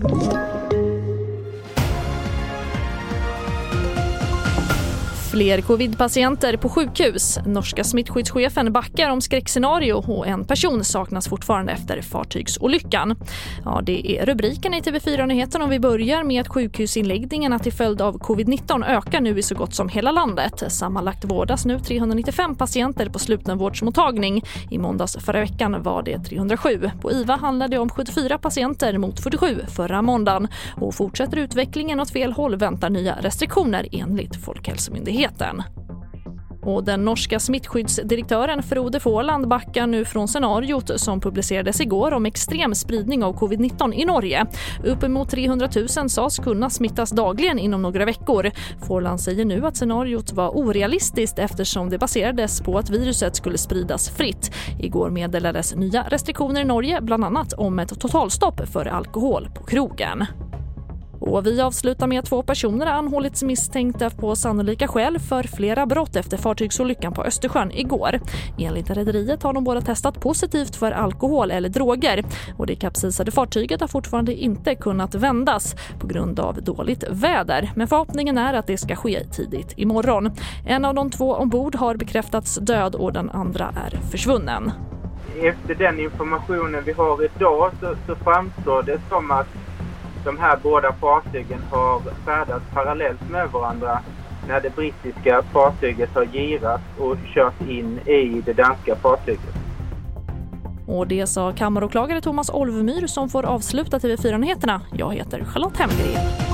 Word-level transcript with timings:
you 0.00 0.57
Fler 5.38 5.60
covidpatienter 5.60 6.56
på 6.56 6.68
sjukhus. 6.68 7.38
Norska 7.46 7.84
smittskyddschefen 7.84 8.72
backar 8.72 9.10
om 9.10 9.20
skräckscenario 9.20 9.92
och 9.92 10.26
en 10.26 10.44
person 10.44 10.84
saknas 10.84 11.28
fortfarande 11.28 11.72
efter 11.72 12.02
fartygsolyckan. 12.02 13.16
Ja, 13.64 13.80
det 13.82 14.18
är 14.18 14.26
rubriken 14.26 14.74
i 14.74 14.80
TV4 14.80 15.26
Nyheterna. 15.26 15.64
och 15.64 15.72
vi 15.72 15.80
börjar 15.80 16.24
med 16.24 16.40
att 16.40 16.48
sjukhusinläggningarna 16.48 17.58
till 17.58 17.72
följd 17.72 18.00
av 18.00 18.18
covid-19 18.18 18.84
ökar 18.86 19.20
nu 19.20 19.38
i 19.38 19.42
så 19.42 19.54
gott 19.54 19.74
som 19.74 19.88
hela 19.88 20.12
landet. 20.12 20.72
Sammanlagt 20.72 21.24
vårdas 21.24 21.64
nu 21.64 21.80
395 21.80 22.54
patienter 22.54 23.08
på 23.08 23.18
slutenvårdsmottagning. 23.18 24.44
I 24.70 24.78
måndags 24.78 25.16
förra 25.16 25.40
veckan 25.40 25.82
var 25.82 26.02
det 26.02 26.18
307. 26.18 26.90
På 27.00 27.12
IVA 27.12 27.36
handlar 27.36 27.68
det 27.68 27.78
om 27.78 27.88
74 27.88 28.38
patienter 28.38 28.98
mot 28.98 29.20
47 29.20 29.60
förra 29.76 30.02
måndagen. 30.02 30.48
Och 30.76 30.94
fortsätter 30.94 31.36
utvecklingen 31.36 32.00
åt 32.00 32.10
fel 32.10 32.32
håll 32.32 32.56
väntar 32.56 32.90
nya 32.90 33.16
restriktioner 33.20 33.88
enligt 33.92 34.44
Folkhälsomyndigheten 34.44 35.27
myndigheten. 35.28 35.62
Och 36.62 36.84
den 36.84 37.04
norska 37.04 37.40
smittskyddsdirektören 37.40 38.62
Frode 38.62 39.00
Fåland 39.00 39.48
backar 39.48 39.86
nu 39.86 40.04
från 40.04 40.28
scenariot 40.28 40.90
som 41.00 41.20
publicerades 41.20 41.80
igår 41.80 42.12
om 42.12 42.26
extrem 42.26 42.74
spridning 42.74 43.24
av 43.24 43.36
covid-19 43.36 43.94
i 43.94 44.04
Norge. 44.04 44.46
Uppemot 44.84 45.30
300 45.30 45.68
000 45.76 45.88
sas 45.88 46.38
kunna 46.38 46.70
smittas 46.70 47.10
dagligen 47.10 47.58
inom 47.58 47.82
några 47.82 48.04
veckor. 48.04 48.50
Fåland 48.86 49.20
säger 49.20 49.44
nu 49.44 49.66
att 49.66 49.76
scenariot 49.76 50.32
var 50.32 50.48
orealistiskt 50.48 51.38
eftersom 51.38 51.90
det 51.90 51.98
baserades 51.98 52.60
på 52.60 52.78
att 52.78 52.90
viruset 52.90 53.36
skulle 53.36 53.58
spridas 53.58 54.10
fritt. 54.10 54.54
Igår 54.80 55.10
meddelades 55.10 55.76
nya 55.76 56.02
restriktioner 56.02 56.60
i 56.60 56.64
Norge, 56.64 57.00
bland 57.00 57.24
annat 57.24 57.52
om 57.52 57.78
ett 57.78 58.00
totalstopp 58.00 58.68
för 58.68 58.86
alkohol 58.86 59.48
på 59.54 59.64
krogen. 59.64 60.26
Och 61.30 61.46
vi 61.46 61.60
avslutar 61.60 62.06
med 62.06 62.18
att 62.18 62.26
två 62.26 62.42
personer 62.42 62.86
anhållits 62.86 63.42
misstänkta 63.42 64.10
på 64.10 64.36
sannolika 64.36 64.88
skäl 64.88 65.18
för 65.18 65.42
flera 65.42 65.86
brott 65.86 66.16
efter 66.16 66.36
fartygsolyckan 66.36 67.12
på 67.12 67.24
Östersjön 67.24 67.72
igår. 67.72 68.20
Enligt 68.58 68.90
rederiet 68.90 69.42
har 69.42 69.52
de 69.52 69.64
båda 69.64 69.80
testat 69.80 70.20
positivt 70.20 70.76
för 70.76 70.92
alkohol 70.92 71.50
eller 71.50 71.68
droger 71.68 72.24
och 72.58 72.66
det 72.66 72.76
kapsisade 72.76 73.30
fartyget 73.30 73.80
har 73.80 73.88
fortfarande 73.88 74.34
inte 74.34 74.74
kunnat 74.74 75.14
vändas 75.14 75.76
på 76.00 76.06
grund 76.06 76.40
av 76.40 76.62
dåligt 76.62 77.04
väder. 77.10 77.72
Men 77.76 77.88
förhoppningen 77.88 78.38
är 78.38 78.54
att 78.54 78.66
det 78.66 78.78
ska 78.78 78.96
ske 78.96 79.24
tidigt 79.24 79.72
imorgon. 79.76 80.30
En 80.66 80.84
av 80.84 80.94
de 80.94 81.10
två 81.10 81.34
ombord 81.34 81.74
har 81.74 81.96
bekräftats 81.96 82.54
död 82.54 82.94
och 82.94 83.12
den 83.12 83.30
andra 83.30 83.74
är 83.86 84.00
försvunnen. 84.10 84.72
Efter 85.42 85.74
den 85.74 86.00
informationen 86.00 86.82
vi 86.86 86.92
har 86.92 87.24
idag 87.24 87.70
så, 87.80 87.94
så 88.06 88.14
framstår 88.14 88.82
det 88.82 89.00
som 89.10 89.30
att 89.30 89.46
de 90.28 90.38
här 90.38 90.58
båda 90.62 90.92
fartygen 90.92 91.60
har 91.70 92.00
färdats 92.24 92.64
parallellt 92.74 93.30
med 93.30 93.48
varandra 93.50 94.00
när 94.48 94.60
det 94.60 94.76
brittiska 94.76 95.42
fartyget 95.52 96.10
har 96.14 96.24
girat 96.24 96.80
och 96.98 97.16
kört 97.34 97.60
in 97.60 97.98
i 97.98 98.42
det 98.46 98.52
danska 98.52 98.96
fartyget. 98.96 99.54
Och 100.86 101.06
det 101.06 101.26
sa 101.26 101.52
kammaråklagare 101.52 102.20
Thomas 102.20 102.50
Olvemyr 102.50 103.06
som 103.06 103.28
får 103.28 103.46
avsluta 103.46 103.98
TV4-nyheterna. 103.98 104.80
Jag 104.92 105.14
heter 105.14 105.44
Charlotte 105.44 105.76
Hemgren. 105.76 106.47